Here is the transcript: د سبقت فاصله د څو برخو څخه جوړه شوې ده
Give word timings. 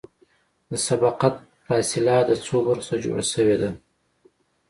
د 0.69 0.71
سبقت 0.87 1.35
فاصله 1.67 2.17
د 2.29 2.31
څو 2.45 2.55
برخو 2.65 2.85
څخه 2.85 3.01
جوړه 3.03 3.23
شوې 3.33 3.55
ده 3.61 3.69